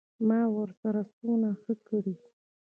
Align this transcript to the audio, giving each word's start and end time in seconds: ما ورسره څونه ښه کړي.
ما 0.27 0.41
ورسره 0.55 1.01
څونه 1.15 1.49
ښه 1.61 1.73
کړي. 1.87 2.15